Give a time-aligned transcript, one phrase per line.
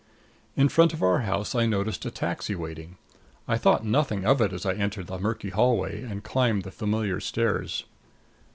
[0.55, 2.97] In front of our house I noticed a taxi waiting.
[3.47, 7.19] I thought nothing of it as I entered the murky hallway and climbed the familiar
[7.19, 7.83] stairs.